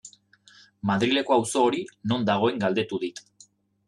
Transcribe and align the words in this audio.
Madrileko 0.91 1.35
auzo 1.35 1.61
hori 1.67 1.81
non 2.13 2.25
dagoen 2.31 2.57
galdetu 2.65 2.99
dit. 3.05 3.23